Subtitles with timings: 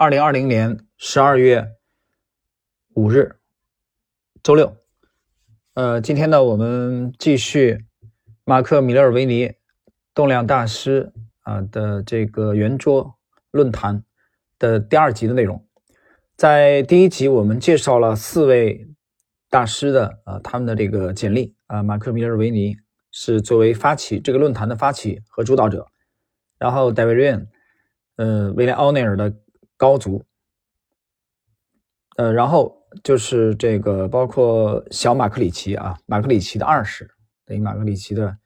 [0.00, 1.72] 二零二零年十二月
[2.94, 3.36] 五日，
[4.42, 4.74] 周六。
[5.74, 7.84] 呃，今天呢，我们继续
[8.46, 9.52] 马克·米勒尔维尼
[10.14, 13.18] 动量大师啊的这个圆桌
[13.50, 14.02] 论坛
[14.58, 15.66] 的第二集的内容。
[16.34, 18.88] 在第一集，我们介绍了四位
[19.50, 22.78] 大师的啊他们的这个简历啊，马克·米勒尔维尼
[23.10, 25.88] 是作为发起这个论坛的发起和主导者，
[26.56, 27.46] 然后戴维·瑞恩。
[28.16, 29.34] 呃，威廉·奥内尔的
[29.80, 30.22] 高足，
[32.18, 37.10] 呃，然后就是这个包括小马克里奇啊，马克里奇的二世，
[37.46, 38.36] 等于马克里奇的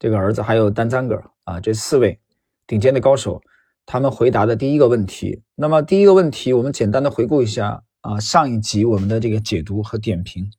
[0.00, 2.18] 这个儿子，还有丹赞格啊，这四位
[2.66, 3.40] 顶尖的高手，
[3.86, 5.44] 他们回答的第一个问题。
[5.54, 10.50] 那么第一个问题，我们简单的回顾一下啊，上一集我们的这个解读和点评。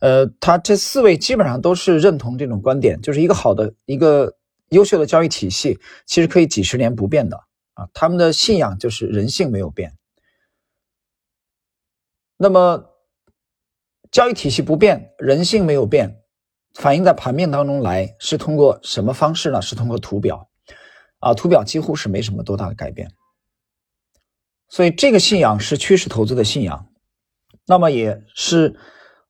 [0.00, 4.34] 呃，他这四位基本上都是认同这种观点，就是一个好的、一个
[4.70, 7.40] 优秀的教育体系，其实可以几十年不变的。
[7.76, 9.96] 啊，他们的信仰就是人性没有变。
[12.38, 12.86] 那么，
[14.10, 16.22] 交易体系不变，人性没有变，
[16.74, 19.60] 反映在盘面当中来，是通过什么方式呢？
[19.60, 20.48] 是通过图表。
[21.18, 23.10] 啊，图表几乎是没什么多大的改变。
[24.68, 26.88] 所以，这个信仰是趋势投资的信仰。
[27.66, 28.78] 那么，也是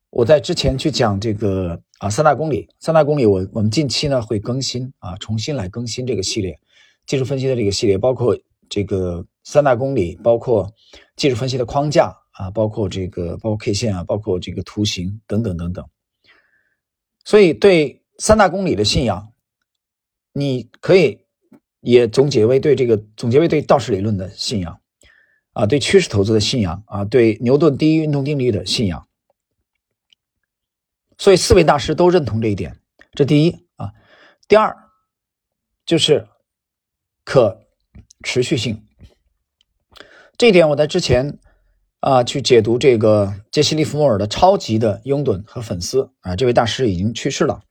[0.09, 6.59] 我在之前去讲这个啊三大公理，三大公理，我我们近期呢会更新啊，重新来更新这个系列。
[7.07, 10.69] 技术分析的这个系列，包括这个三大公理，包括
[11.15, 15.89] 技术分析的框架啊，包括这个包括 K 线啊，包括这个图形等等等等。
[17.23, 19.31] 所以对三大公理的信仰，
[20.33, 21.21] 你可以
[21.79, 24.81] 也总结为对这个总结为对道氏理论的信仰
[25.53, 29.07] 啊，对趋势投资的信仰啊，对牛顿第一运动定律的信仰。
[31.17, 32.77] 所以四位大师都认同这一点，
[33.13, 33.93] 这第一啊，
[34.49, 34.75] 第二
[35.85, 36.27] 就是。
[37.27, 37.59] 可
[38.23, 38.87] 持续性，
[40.37, 41.37] 这一点我在之前
[41.99, 47.63] 啊去解读这个杰西·利弗莫尔的超级的拥趸和粉丝啊，这位大师已经去世了，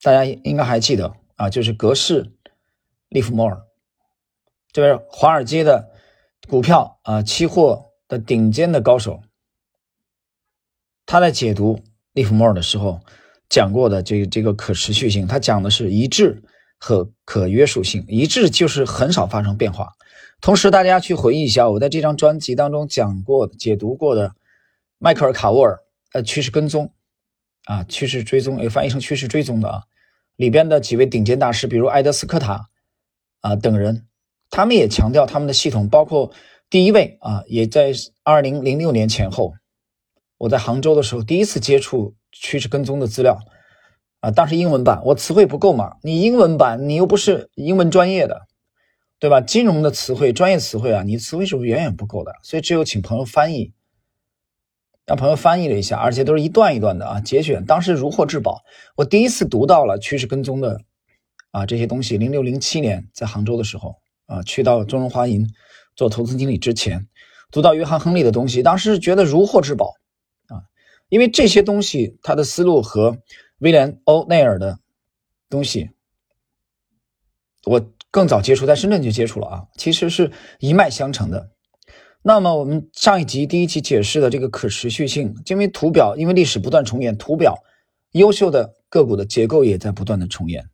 [0.00, 2.24] 大家应该还记得啊，就是格式·
[3.10, 3.62] 利弗莫尔，
[4.72, 5.90] 这位华尔街的
[6.48, 9.20] 股票啊期货的顶尖的高手，
[11.04, 11.78] 他在解读
[12.14, 13.02] 利弗莫尔的时候
[13.50, 16.42] 讲过的这这个可持续性，他讲的是一致。
[16.78, 19.92] 和可约束性一致，就是很少发生变化。
[20.40, 24.34] 同时，大家去回忆一下，我在这张专辑当中讲过、解读过的
[24.98, 25.80] 迈克尔·卡沃尔，
[26.12, 26.92] 呃，趋势跟踪
[27.64, 29.82] 啊，趋势追踪也翻译成趋势追踪的啊，
[30.36, 32.68] 里边的几位顶尖大师，比如埃德斯科塔
[33.40, 34.06] 啊等人，
[34.48, 36.32] 他们也强调他们的系统，包括
[36.70, 39.54] 第一位啊，也在二零零六年前后，
[40.36, 43.40] 我在杭州的时候第一次接触趋势跟踪的资料。
[44.20, 45.96] 啊，当时英文版我词汇不够嘛？
[46.02, 48.48] 你英文版你又不是英文专业的，
[49.20, 49.40] 对吧？
[49.40, 53.72] 金融的词汇、专业词汇啊，你词汇是远远不够的，所以只有请朋友翻译，
[55.06, 57.64] 让朋友翻译了一下，而且都是一段一段的啊，节选。
[57.64, 58.62] 当时如获至宝，
[58.96, 60.80] 我第一次读到了趋势跟踪的
[61.52, 62.18] 啊这些东西。
[62.18, 65.48] 零六零七年在杭州的时候啊，去到中融华银
[65.94, 67.06] 做投资经理之前，
[67.52, 69.94] 读到约翰亨利的东西，当时觉得如获至宝
[70.48, 70.66] 啊，
[71.08, 73.18] 因为这些东西他的思路和。
[73.58, 74.78] 威廉·欧内尔的
[75.50, 75.90] 东西，
[77.64, 80.30] 我更早接触，在深圳就接触了啊，其实是
[80.60, 81.50] 一脉相承的。
[82.22, 87.62] 那么我们上一集第一期解释的这个可持续性，因为图表，因为历史不断重演，图表
[88.12, 90.68] 优秀的个股的结构也在不断的重演，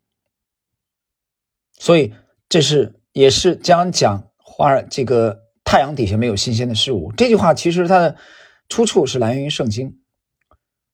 [1.77, 2.13] 所以
[2.49, 8.15] 这是也是将讲花儿这个太阳底下没有新鲜的事物这句话，其实它的
[8.69, 9.99] 出处是来源于圣经。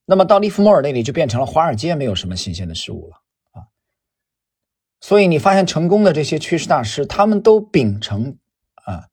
[0.04, 3.16] 那么到利弗莫尔那里就变成了华尔街没有什么新鲜的事物了
[3.52, 3.70] 啊，
[5.00, 8.38] 所以你发现成功的这些趋势大师，他们都秉承
[8.84, 9.08] 啊，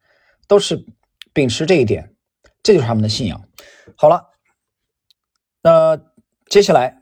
[0.47, 0.85] 都是
[1.31, 2.15] 秉持这一点，
[2.63, 3.43] 这就是他们的信仰。
[3.95, 4.29] 好了，
[5.61, 5.99] 那
[6.47, 7.01] 接下来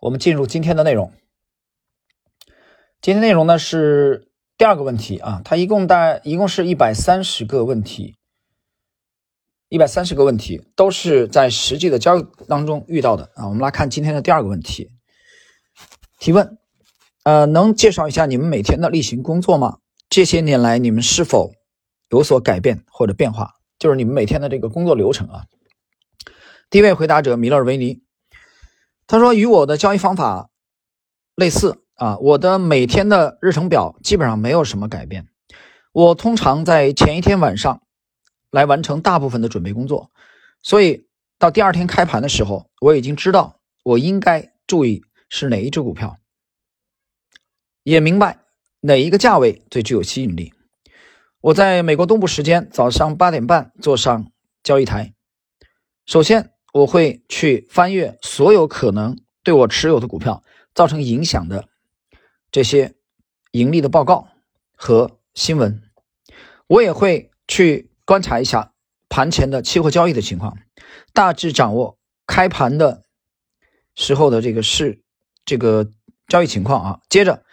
[0.00, 1.12] 我们进入今天的内容。
[3.00, 8.16] 今天内容呢是第二个问题啊，它一共大一共是一百三十个问题。
[9.68, 13.48] 一百三十个问题都是在实际的交易当中遇到的啊。
[13.48, 14.92] 我们来看今天的第二个问题
[16.20, 16.56] 提问，
[17.24, 19.78] 呃，能介绍一下你们每天的例行工作吗？
[20.08, 21.52] 这些年来你们是否
[22.10, 23.54] 有所改变或者变化？
[23.76, 25.46] 就是你们每天的这个工作流程啊。
[26.70, 28.02] 第一位回答者米勒维尼，
[29.08, 30.48] 他说与我的交易方法
[31.34, 35.26] 类似啊，我的每天的日程表基本上没有什么改变，
[35.92, 37.82] 我通常在前一天晚上。
[38.56, 40.10] 来完成大部分的准备工作，
[40.62, 41.06] 所以
[41.38, 46.16] 到第二天开盘的时候，我已经知道我应该注意是哪一只股票，
[47.82, 48.38] 也明白
[48.80, 50.54] 哪一个价位最具有吸引力。
[51.42, 54.32] 我在美国东部时间早上八点半坐上
[54.62, 55.12] 交易台，
[56.06, 60.42] 首先我会去翻阅所有可能对我持有的股票
[60.74, 61.68] 造成影响的
[62.50, 62.94] 这些
[63.52, 64.28] 盈利的报告
[64.74, 65.82] 和新闻，
[66.68, 68.72] 我也会去观察一下
[69.10, 70.56] 盘前的期货交易的情况，
[71.12, 73.02] 大致掌握开盘的
[73.94, 75.02] 时候的这个市
[75.44, 75.90] 这个
[76.28, 77.00] 交易情况啊。
[77.10, 77.44] 接着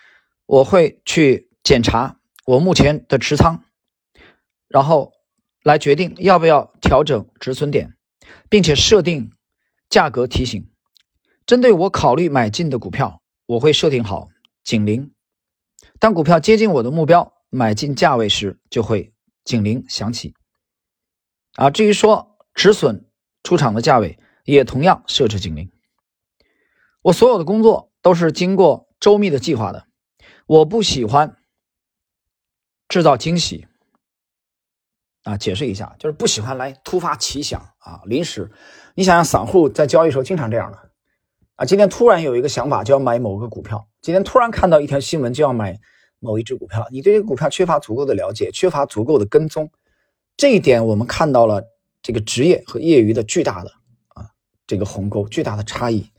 [0.45, 3.65] 我会去检查我目前的持仓。
[4.67, 5.13] 然后
[5.63, 7.95] 来决定要不要调整止损点，
[8.50, 9.31] 并且设定
[9.89, 10.69] 价格提醒。
[11.45, 14.29] 针对我考虑买进的股票，我会设定好
[14.63, 15.13] 警铃。
[16.00, 19.13] 当股票接近我的目标买进价位时，就会
[19.44, 20.33] 警铃响起。
[21.55, 23.05] 啊，至于说止损
[23.44, 25.71] 出场的价位，也同样设置警铃。
[27.01, 29.88] 我所有的工作都是经过周密的计划的。
[30.45, 31.38] 我不喜欢
[32.88, 33.67] 制造惊喜。
[35.23, 38.51] 啊，解释一下，就是不喜欢来突发奇想啊，临时。
[38.94, 40.77] 你想想，散户在交易时候经常这样的
[41.55, 45.79] 啊，今天突然有一个想法，就要买某个股票；今天突然看到一条新闻，就要买
[46.19, 46.85] 某一只股票。
[46.91, 49.71] 你对这个股票缺乏足够的了解，缺乏足够的跟踪，
[50.38, 51.63] 这一点我们看到了
[52.01, 53.71] 这个职业和业余的巨大的
[54.09, 54.30] 啊
[54.68, 56.09] 这个鸿沟，巨大的差异。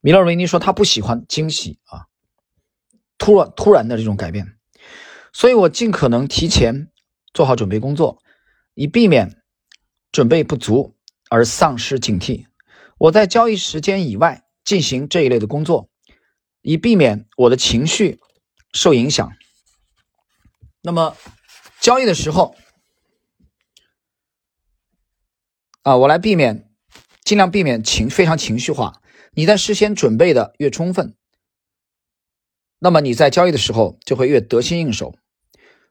[0.00, 2.06] 米勒维尼说他不喜欢惊喜啊，
[3.18, 4.56] 突然突然的这种改变，
[5.32, 6.88] 所以我尽可能提前。
[7.34, 8.22] 做好准备工作，
[8.74, 9.42] 以避免
[10.10, 10.98] 准备不足
[11.30, 12.44] 而丧失警惕。
[12.98, 15.88] 我在交易时间以外进行这一类的工作，
[16.60, 18.20] 以避免我的情绪
[18.74, 19.32] 受影响。
[20.82, 21.16] 那么，
[21.80, 22.54] 交易的时候
[25.82, 26.70] 啊，我来避免，
[27.24, 29.02] 尽量避免情非常情绪化。
[29.32, 31.16] 你在事先准备的越充分，
[32.78, 35.16] 那么你在交易的时候就会越得心应手。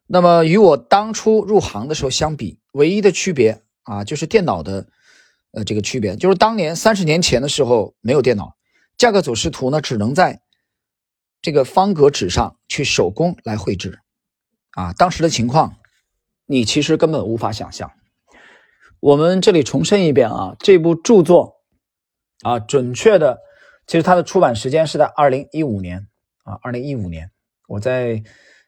[0.08, 4.88] 那么与我当初入行的时候相比，唯一的区别啊，就是电脑的，
[5.52, 8.56] 呃，这个区别就是当年三十年前的时候没有电脑，
[8.98, 10.42] 价格走势图呢只能在
[11.42, 14.00] 这个方格纸上去手工来绘制，
[14.72, 15.76] 啊，当时的情况
[16.46, 17.92] 你其实根本无法想象。
[19.02, 21.58] 我们这里重申一遍啊，这部著作
[22.44, 23.40] 啊，准确的，
[23.86, 26.08] 其实它的出版时间是在二零一五年
[26.46, 27.30] 啊，二零一五年，
[27.68, 28.24] 我在。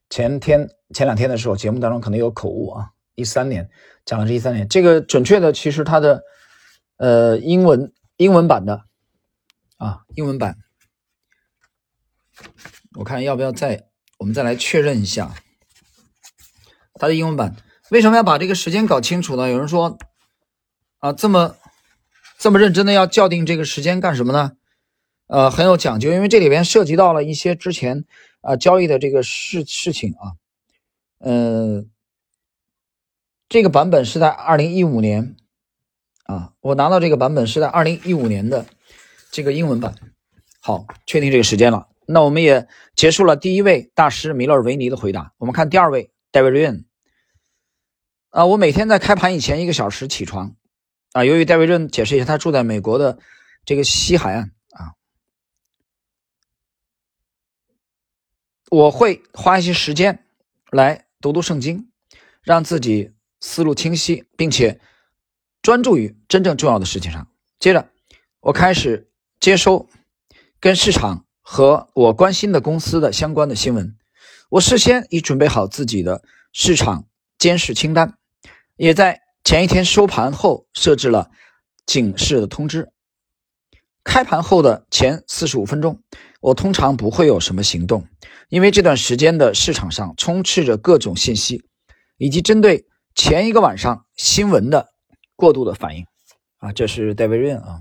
[0.09, 2.91] 前天前两天的时候，节目当中可能有口误啊。
[3.15, 3.67] 一三年
[4.05, 6.21] 讲的是一三年，这个准确的其实它的
[6.97, 8.83] 呃英文英文版的
[9.77, 10.57] 啊英文版，
[12.95, 13.87] 我看要不要再
[14.19, 15.33] 我们再来确认一下
[16.93, 17.55] 它的英文版。
[17.89, 19.49] 为什么要把这个时间搞清楚呢？
[19.49, 19.97] 有人说
[21.03, 21.57] 啊这么
[22.37, 24.53] 这么认真的要校定这个时间干什么呢？
[25.27, 28.05] 呃，很有讲究，因为这里边涉及到了一些之前。
[28.43, 30.35] 啊，交易的这个事事情啊，
[31.19, 31.89] 嗯，
[33.47, 35.37] 这个版本是在二零一五年
[36.25, 38.65] 啊，我拿到这个版本是在二零一五年的
[39.31, 39.95] 这个英文版。
[40.59, 42.67] 好，确定这个时间了，那我们也
[42.97, 45.31] 结束了第一位大师米勒维尼的回答。
[45.37, 46.83] 我们看第二位 David Run。
[48.31, 50.53] 啊，我每天在开盘以前一个小时起床
[51.13, 53.19] 啊，由于戴维·润解释一下，他住在美国的
[53.65, 54.93] 这个西海岸啊。
[58.69, 60.25] 我会花一些时间
[60.71, 61.91] 来读读圣经，
[62.41, 64.81] 让自己思路清晰，并且
[65.61, 67.27] 专注于真正重要的事情上。
[67.59, 67.89] 接着，
[68.39, 69.87] 我开始接收
[70.59, 73.95] 跟市场和我关心的公司的相关的新闻。
[74.49, 78.17] 我事先已准备好自己的市场监视清单，
[78.75, 81.31] 也在前一天收盘后设置了
[81.85, 82.91] 警示的通知。
[84.03, 86.01] 开盘后的前四十五分钟。
[86.41, 88.05] 我通常不会有什么行动，
[88.49, 91.63] 因为这段时间的市场上充斥着各种信息，
[92.17, 92.85] 以及针对
[93.15, 94.89] 前一个晚上新闻的
[95.37, 96.05] 过度的反应。
[96.57, 97.79] 啊，这是戴维润啊，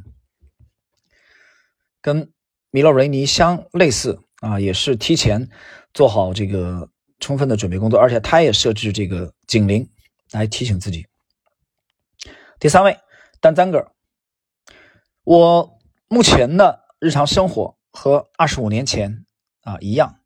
[2.01, 2.31] 跟
[2.71, 5.51] 米洛维尼相类似啊，也是提前
[5.93, 6.89] 做好这个
[7.19, 9.91] 充分的准备工作，而且他也设置这个警铃
[10.31, 11.05] 来提醒自己。
[12.63, 13.01] 第三位，
[13.41, 13.91] 丹赞格，
[15.25, 17.77] 我目前的日常生活。
[17.91, 19.27] 和二十五年前
[19.63, 20.21] 啊一样，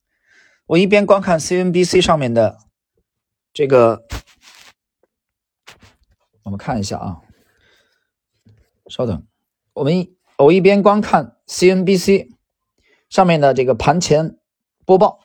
[0.67, 2.59] 我一边观看 CNBC 上面的
[3.55, 4.07] 这个，
[6.43, 7.23] 我们看一下啊，
[8.87, 9.27] 稍等，
[9.73, 12.37] 我们我一边观看 CNBC
[13.09, 14.39] 上面的这个盘前
[14.85, 15.21] 播报，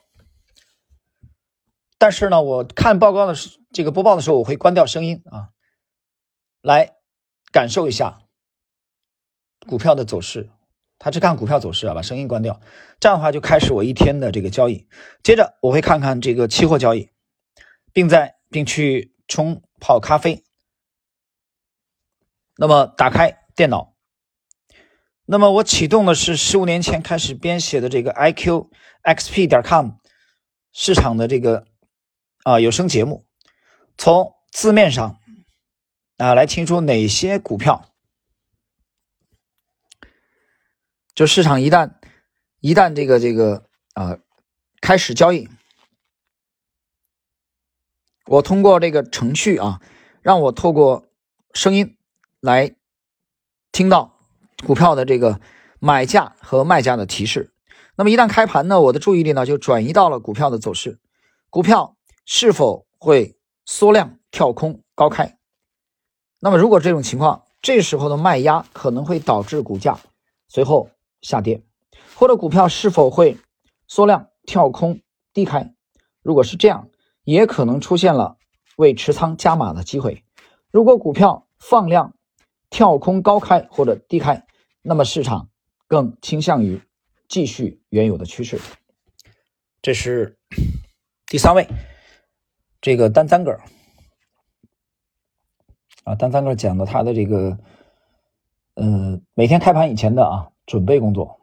[1.97, 5.49] 但是呢，我看报告的时这个播报的时候，我会关掉声音啊，
[6.61, 6.95] 来
[7.51, 8.21] 感受一下
[9.67, 10.49] 股票的走势。
[11.03, 12.61] 他只看股票走势啊，把声音关掉，
[12.99, 14.87] 这样的话就开始我一天的这个交易。
[15.23, 17.09] 接着我会看看这个期货交易，
[17.91, 20.43] 并在并去冲泡咖啡。
[22.55, 23.95] 那么打开电脑，
[25.25, 29.93] 那么我启动的是十五年前开始编写的这个 iqxp 点 com
[30.71, 31.65] 市场的这个
[32.43, 33.25] 啊有声节目，
[33.97, 35.19] 从字面上
[36.21, 37.89] 啊来听出哪些股票。
[41.15, 41.95] 就市场一旦
[42.59, 44.19] 一旦这个这个啊
[44.79, 45.49] 开始交易，
[48.27, 49.81] 我通过这个程序啊，
[50.21, 51.07] 让我透过
[51.53, 51.97] 声音
[52.39, 52.75] 来
[53.71, 54.19] 听到
[54.65, 55.41] 股票的这个
[55.79, 57.51] 买价和卖价的提示。
[57.95, 60.99] 那么一旦开盘呢，我的注意力呢就转移到了股票的走势，
[61.49, 65.37] 股票是否会缩量跳空高开？
[66.41, 69.97] 那么如果这种情况，这时候的卖压可能会导致股价
[70.49, 70.89] 随后。
[71.21, 71.61] 下跌，
[72.15, 73.37] 或者股票是否会
[73.87, 75.01] 缩量跳空
[75.33, 75.75] 低开？
[76.23, 76.89] 如果是这样，
[77.23, 78.37] 也可能出现了
[78.75, 80.23] 为持仓加码的机会。
[80.71, 82.15] 如果股票放量
[82.71, 84.47] 跳空高开或者低开，
[84.81, 85.49] 那么市场
[85.85, 86.81] 更倾向于
[87.27, 88.59] 继续原有的趋势。
[89.83, 90.39] 这是
[91.27, 91.67] 第三位，
[92.81, 93.51] 这个单三个
[96.03, 97.57] 啊，单三个讲的他的这个，
[98.75, 100.47] 呃，每天开盘以前的啊。
[100.67, 101.41] 准备工作，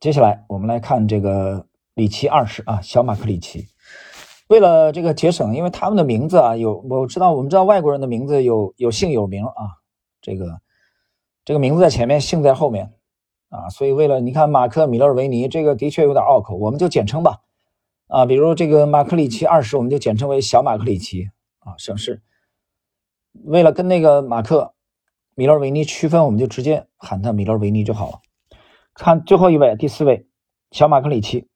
[0.00, 3.68] 接下来我们来看这个里奇二世啊，小马克里奇。
[4.48, 9.78] 为了这个节省，因为他们的名字啊，有我知道，我们知道外国人的名字有有姓有名啊，
[10.20, 10.60] 这个
[11.44, 12.94] 这个名字在前面，姓在后面
[13.48, 17.42] 啊，所以为了你看马克米勒维尼这个的确有点拗口，我们就简称吧
[18.08, 21.28] 啊，比如这个马克里奇二世，我们就简称为小马克里奇
[21.60, 22.22] 啊，省事。
[23.44, 24.72] 为了跟那个马克。
[25.38, 28.20] 米勒维尼区分，我们就直接喊他米勒维尼就好了。
[28.94, 30.26] 看最后一位，第四位，
[30.70, 31.46] 小马克里奇。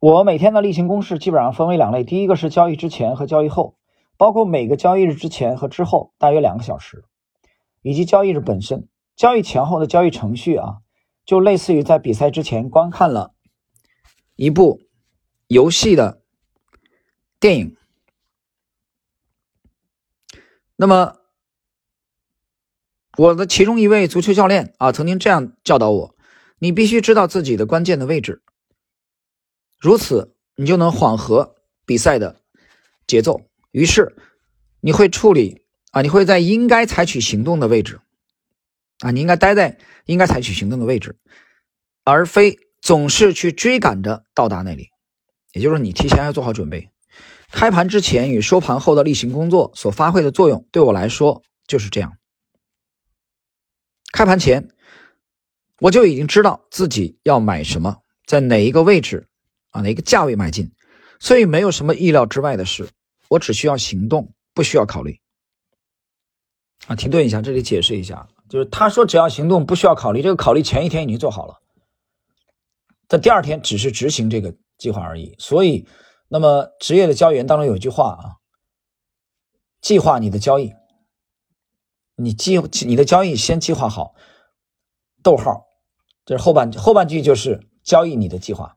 [0.00, 3.78] 我每天的例行公事基本上分为两类，第一个是交易之前和交易后，
[4.18, 7.06] 包括每个交易日之前和之后大约两个小时，
[7.80, 8.86] 以及交易日本身。
[9.16, 10.80] 交易前后的交易程序啊，
[11.24, 13.32] 就类似于在比赛之前观看了
[14.36, 14.82] 一部
[15.46, 16.20] 游戏的
[17.40, 17.74] 电影。
[20.76, 21.16] 那么。
[23.16, 26.16] 我的其中一位足球教练啊，曾经这样教导我：
[26.58, 28.42] 你必须知道自己的关键的位置，
[29.78, 31.54] 如此你就能缓和
[31.86, 32.40] 比赛的
[33.06, 33.42] 节奏。
[33.70, 34.16] 于是
[34.80, 35.62] 你会处理
[35.92, 38.00] 啊，你会在应该采取行动的位置
[38.98, 41.16] 啊，你应该待在应该采取行动的位置，
[42.02, 44.88] 而非总是去追赶着到达那里。
[45.52, 46.90] 也就是，你提前要做好准备。
[47.54, 52.18] 开盘之前与收盘后的例行工作所发挥的作用，对我来说就是这样。
[54.12, 54.70] 开盘前，
[55.78, 59.28] 我就已经知道自己要买什么，在哪一个位置，
[59.70, 60.72] 啊，哪个价位买进，
[61.20, 62.88] 所以没有什么意料之外的事，
[63.28, 65.20] 我只需要行动，不需要考虑。
[66.88, 71.54] 啊，停顿一下，这里解释一下，就是他说只要行动，不需要考虑，这个考虑前一天已经做好了，
[73.06, 75.36] 在第二天只是执行这个计划而已。
[75.38, 75.86] 所以，
[76.34, 78.26] 那么职业的交易员当中有一句话啊，
[79.80, 80.72] 计划你的交易。
[82.16, 84.16] 你计你的交易先计划好，
[85.22, 85.68] 逗号，
[86.24, 88.76] 这是后半后半句就是交易你的计划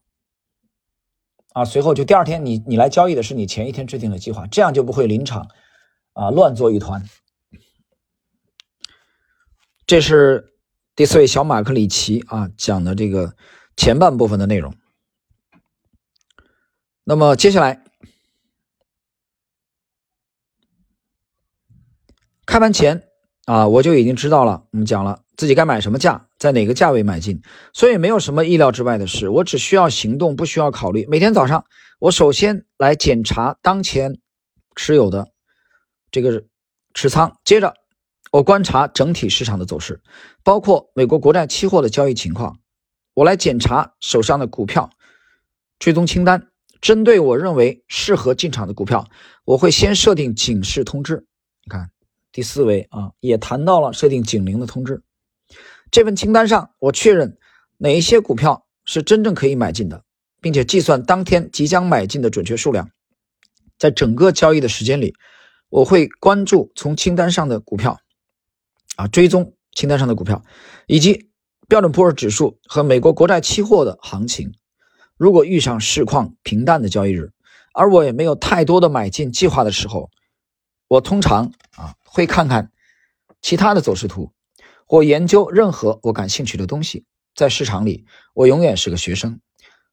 [1.54, 1.66] 啊。
[1.66, 5.50] 随后就第二天你你来交易的是你前一天制定的计划，这样就不会临场
[6.14, 7.10] 啊乱作一团。
[9.88, 10.54] 这是
[10.96, 13.36] 第四位小马克里奇啊讲的这个
[13.76, 14.76] 前半部分的内容。
[17.10, 17.82] 那么接下来
[22.46, 23.04] 开盘前。
[23.46, 24.66] 啊，我就已经知道了。
[24.74, 29.30] 我们讲了自己该买什么价，在哪个价位买进，所以没有什么意料之外的事。
[29.30, 31.08] 我只需要行动，不需要考虑。
[31.08, 31.64] 每天早上，
[32.00, 34.20] 我首先来检查当前
[34.76, 35.30] 持有的
[36.12, 36.44] 这个
[36.94, 37.74] 持仓，接着
[38.34, 40.02] 我观察整体市场的走势，
[40.44, 42.60] 包括美国国债期货的交易情况。
[43.14, 44.90] 我来检查手上的股票
[45.80, 46.50] 追踪清单，
[46.81, 49.07] 针对我认为适合进场的股票，
[49.46, 51.25] 我会先设定警示通知。
[51.63, 51.89] 你看。
[52.34, 55.01] 第四位啊，也谈到了设定警铃的通知。
[55.89, 57.36] 这份清单上，我确认
[57.77, 60.03] 哪一些股票是真正可以买进的，
[60.39, 62.91] 并且计算当天即将买进的准确数量。
[63.79, 65.15] 在整个交易的时间里，
[65.69, 68.00] 我会关注从清单上的股票，
[68.98, 70.43] 啊，追踪清单上的股票，
[70.86, 71.31] 以及
[71.67, 74.53] 标准普尔指数和美国国债期货的行情。
[75.18, 77.32] 如果遇上市况平淡的交易日，
[77.74, 80.10] 而我也没有太多的买进计划的时候，
[80.88, 81.96] 我通常啊。
[82.10, 82.72] 会看看
[83.44, 84.32] 其他的走势图，
[84.88, 87.06] 或研究任何我感兴趣的东西。
[87.36, 89.40] 在市场里，我永远是个学生。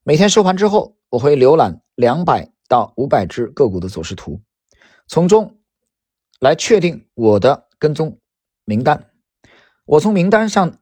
[0.05, 4.41] 每天收盘之后，我会浏览两百到五百只个股的走势图，
[5.07, 5.59] 从中
[6.41, 8.19] 来确定我的跟踪
[8.65, 9.11] 名单。
[9.85, 10.79] 我从名单上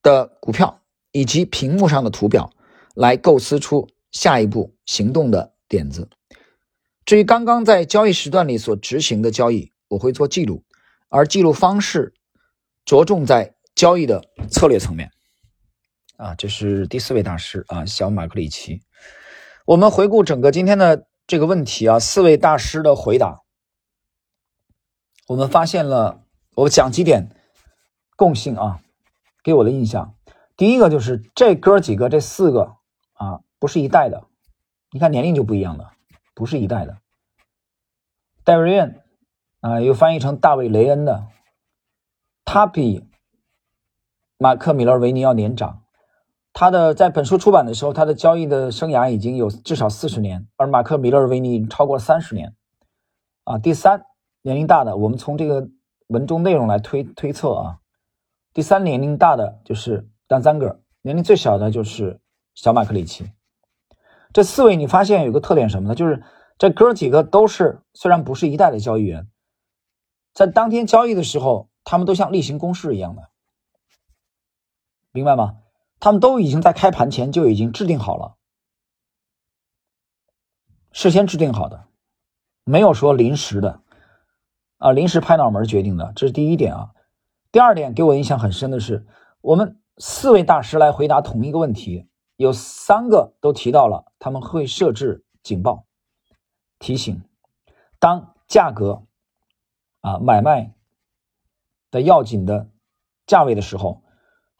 [0.00, 2.54] 的股票以及屏幕上的图表
[2.94, 6.08] 来构思出下一步行动的点子。
[7.04, 10.64] 至于刚刚在交易时段里所执行的交易，我会做记录，
[11.08, 12.14] 而记录方式
[12.84, 15.10] 着重在交易的策略层面。
[16.16, 18.80] 啊，这是第四位大师啊，小马克里奇。
[19.66, 23.40] 我们回顾整个今天的这个问题啊，四位大师的回答，
[25.26, 26.22] 我们发现了，
[26.54, 27.34] 我讲几点
[28.16, 28.80] 共性啊，
[29.42, 30.14] 给我的印象，
[30.56, 32.76] 第一个就是这哥几个这四个，
[33.62, 34.24] 不是一代的，
[34.90, 35.92] 你看年龄就不一样了，
[36.34, 36.98] 不是一代的。
[38.42, 39.00] 戴维·恩
[39.60, 41.28] 啊，又翻译成大卫·雷恩的，
[42.44, 43.08] 他比
[44.36, 45.84] 马克·米勒维尼要年长。
[46.52, 52.56] 他的在本书出版的时候，他的交易的生涯已经有至少四十年，而马克·米勒维尼超过三十年。
[53.44, 54.04] 啊，第三
[54.40, 55.68] 年龄大的，我们从这个
[56.08, 57.78] 文中内容来推推测啊，
[58.52, 62.18] 第三年龄大的就是丹桑格，年龄最小的就是
[62.56, 63.30] 小马克里奇。
[64.32, 65.94] 这四位你发现有个特点什么呢？
[65.94, 66.22] 就是
[66.58, 69.28] 这哥几个都是虽然不是一代的交易员，
[70.32, 73.28] 在当天交易的时候，他们都像例行公事一样的，
[75.10, 75.56] 明白吗？
[76.00, 78.36] 他们都已经在开盘前就已经制定好了，
[80.92, 81.84] 事先制定好的，
[82.64, 83.82] 没有说临时的，
[84.78, 86.90] 啊，临时拍脑门决定的，这是第一点啊。
[87.52, 89.06] 第二点给我印象很深的是，
[89.42, 95.84] 我们四位大师来回答同一个问题，有三个都提到了他们会设置警报
[96.78, 97.22] 提醒，
[97.98, 99.02] 当价格
[100.00, 100.74] 啊买卖
[101.90, 102.68] 的要紧的
[103.26, 104.02] 价位的时候。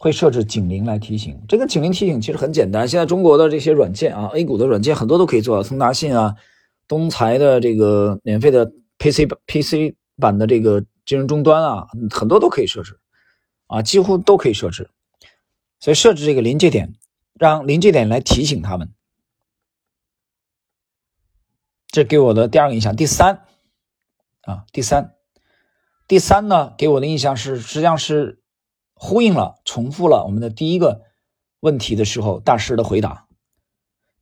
[0.03, 2.89] 会设置警铃来提醒，这个警铃提醒其实很简单。
[2.89, 6.35] 现在中国的这些软件啊，A 股的软件很多都可以做，通达信啊、
[6.89, 8.67] 东财的这个免费的
[8.99, 12.99] PC PC 版的这个金融终端啊，很多都可以设置，
[13.69, 14.91] 啊，几乎都可以设置。
[15.79, 16.93] 所以设置这个临界点，
[17.35, 18.93] 让临界点来提醒他们，
[21.89, 22.97] 这给我的第二个印象。
[22.97, 23.47] 第三，
[24.43, 25.15] 啊，第三，
[26.07, 28.39] 第三呢，给我的印象是实际上是。
[29.05, 31.03] 呼应了，重复了我们的第一个
[31.59, 33.27] 问题的时候，大师的回答。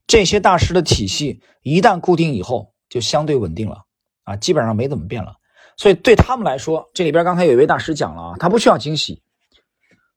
[0.07, 3.85] 这些大师的体系一旦固定以后，就相对稳定了
[4.23, 5.35] 啊，基本上没怎么变了。
[5.77, 9.21] 所以对他们来说，这里边刚才有一位大师讲了啊，他不需要惊喜，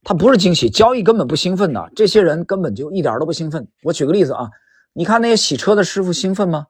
[0.04, 3.66] 他不是惊喜，交易根本不兴奋的，这些人根本就一点都不兴奋。
[3.82, 4.50] 我举个例子啊，
[4.92, 6.66] 你看那些洗车的师傅兴奋吗？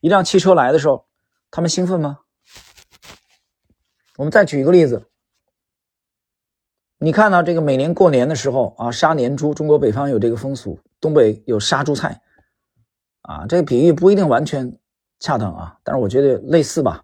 [0.00, 1.06] 一辆汽车来的时候，
[1.50, 2.20] 他们兴奋吗？
[4.16, 5.08] 我们再举一个例子。
[6.98, 12.20] 你看到这个每年过年的时候啊，杀年猪，中国北方有这个风俗，东北有杀猪菜，
[13.22, 14.78] 啊，这个比喻不一定完全
[15.18, 17.02] 恰当啊，但是我觉得类似吧，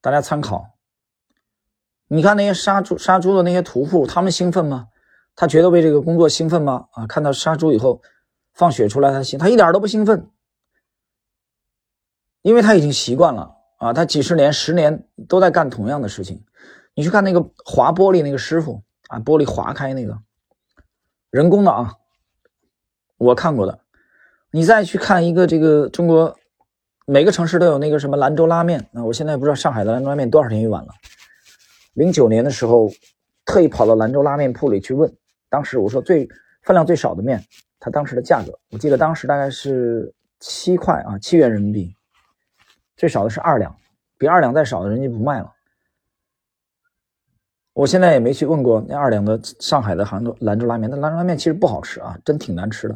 [0.00, 0.64] 大家参考。
[2.08, 4.88] 你看那些杀猪杀猪的那些屠户，他们兴奋吗？
[5.34, 6.86] 他觉得为这个工作兴奋吗？
[6.92, 8.00] 啊，看到杀猪以后
[8.54, 10.30] 放血出来，他兴，他一点都不兴奋，
[12.42, 16.44] 因为他已经习惯了啊，他几十年、十年都在干同样的事情。
[16.94, 18.82] 你去看那个划玻璃那个师傅。
[19.08, 20.16] 啊，玻璃划开那个
[21.28, 21.96] 人工的啊，
[23.18, 23.80] 我看过的。
[24.50, 26.34] 你再去看一个这个中国
[27.04, 30.94] 每个城市都有那个什么兰州拉面啊，我现在不知道上海的兰州拉面多少天一碗了。
[31.92, 32.90] 零九年的时候，
[33.44, 35.14] 特意跑到兰州拉面铺里去问，
[35.52, 36.26] 当时我说最
[36.62, 37.44] 分量最少的面，
[37.78, 40.10] 它当时的价格，我记得当时大概是
[40.40, 41.94] 七块啊，七元人民币，
[42.96, 43.76] 最少的是二两，
[44.16, 45.52] 比二两再少的人家不卖了。
[47.74, 52.94] 我现在也没去问过那二两的上海的杭州兰州拉面，那兰州拉面其实不好吃啊，真挺难吃的，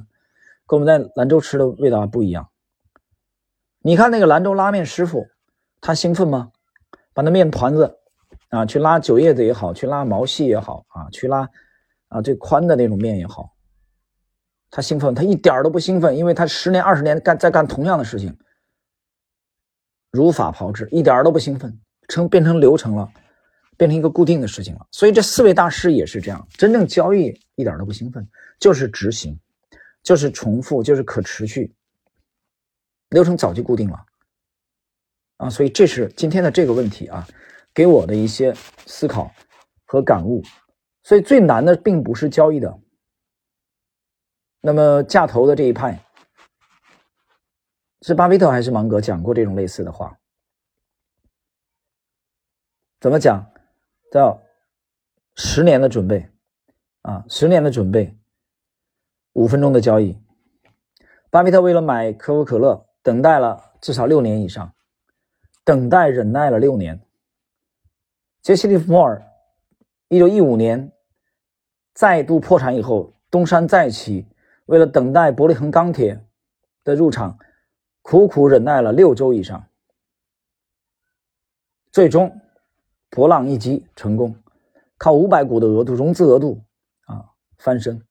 [0.67, 2.49] 跟我们在兰州吃的味道还不一样。
[3.81, 5.27] 你看那个兰州拉面师傅，
[5.83, 6.53] 他兴奋吗？
[7.13, 7.99] 把那面团子
[8.49, 11.47] 啊，去拉酒叶子也好，去拉毛细也好啊，去拉
[12.09, 13.55] 啊最宽的那种面也好，
[14.71, 15.15] 他兴奋？
[15.15, 18.37] 他一点都不兴奋，因为他十年二十年干在干同样的事情，
[20.11, 23.09] 如法炮制，一点都不兴奋，成变成流程了。
[23.79, 26.49] 变成一个固定的事情了，所以这四位大师也是这样。
[26.53, 28.27] 真正交易一点都不兴奋，
[28.59, 29.39] 就是执行，
[30.03, 31.75] 就是重复，就是可持续，
[33.11, 34.03] 流程早就固定了
[35.37, 35.51] 啊。
[35.51, 37.29] 所以这是今天的这个问题啊，
[37.75, 38.55] 给我的一些
[38.87, 39.31] 思考
[39.85, 40.43] 和感悟。
[41.07, 42.81] 所以最难的并不是交易的，
[44.61, 46.03] 那么价投的这一派
[48.03, 50.19] 是巴菲特还是芒格讲过这种类似的话？
[52.99, 53.49] 怎么讲？
[54.11, 54.43] 叫
[55.37, 56.29] 十年的准备
[57.03, 58.19] 啊，十年的准备，
[59.35, 60.21] 五分钟的交易。
[61.31, 64.75] 巴菲特为了买可口可乐，等待了至少六年以上。
[65.63, 67.01] 等待忍耐了六年。
[68.43, 69.25] 杰西·利弗莫尔，
[70.09, 70.93] 一九一五年
[71.97, 74.27] 再度破产以后，东山再起，
[74.67, 76.23] 为了等待伯利恒钢铁
[76.85, 77.39] 的入场，
[78.03, 79.67] 苦苦忍耐了六周以上，
[81.91, 82.39] 最终
[83.09, 84.37] 博浪一击成功，
[84.99, 86.63] 靠五百股的额度融资额度
[87.07, 88.03] 啊翻身。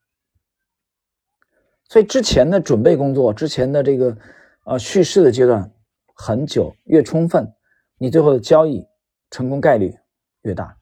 [1.87, 4.17] 所以之前的准备工作，之前的这个
[4.63, 5.71] 呃叙事的阶段
[6.15, 7.53] 很久，越充分，
[7.99, 8.83] 你最后的交易
[9.29, 9.95] 成功概率。
[10.41, 10.77] 越大，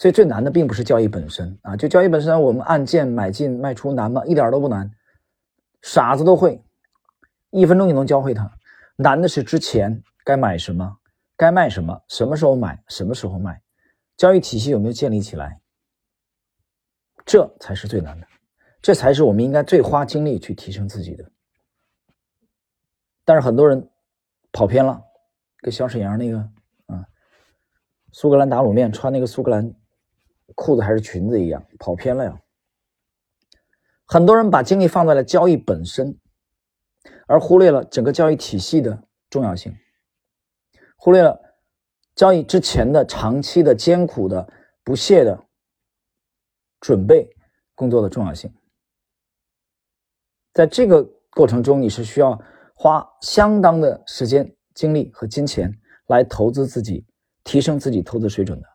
[0.00, 1.76] 所以最难的并不是交易本身啊！
[1.76, 4.24] 就交易本身，我们按键买进卖出难吗？
[4.24, 4.90] 一点都不难，
[5.82, 6.64] 傻子都会，
[7.50, 8.50] 一分钟就能教会他。
[8.96, 10.96] 难的是之前该买什么，
[11.36, 13.60] 该卖什么，什么时候买，什么时候卖，
[14.16, 15.60] 交易体系有没有建立起来？
[17.26, 18.26] 这才是最难的，
[18.80, 21.30] 这才是我们应该最花精力去提升自己的。
[23.26, 23.86] 但是很多人
[24.50, 24.98] 跑偏了，
[25.58, 26.48] 跟小沈阳那个。
[28.12, 29.72] 苏格兰打卤面穿那个苏格兰
[30.54, 32.40] 裤子还是裙子一样，跑偏了呀。
[34.06, 36.18] 很多人把精力放在了交易本身，
[37.26, 39.74] 而忽略了整个交易体系的重要性，
[40.96, 41.40] 忽略了
[42.14, 45.44] 交易之前的长期的艰苦的不懈的
[46.80, 47.28] 准备
[47.74, 48.52] 工作的重要性。
[50.52, 52.40] 在这个过程中，你是需要
[52.74, 55.72] 花相当的时间、精力和金钱
[56.06, 57.06] 来投资自己。
[57.42, 58.68] 提升自己投资水准的。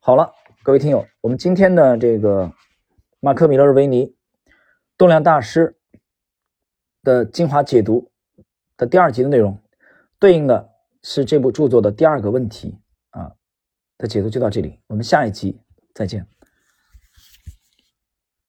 [0.00, 0.30] 好了，
[0.70, 2.52] 各位听友，我们今天的这个
[3.18, 4.14] 马克·米勒维尼
[4.96, 5.76] 动量大师
[7.02, 8.08] 的精华解读
[8.76, 9.58] 的第二集的内容，
[10.20, 10.70] 对应的
[11.02, 12.78] 是这部著作的第二个问题
[13.10, 13.32] 啊
[13.98, 15.60] 的解读就到这里，我们下一集
[15.92, 16.24] 再见。